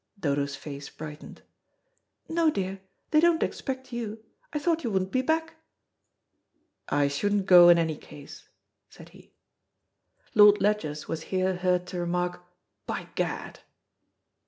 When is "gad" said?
13.13-13.59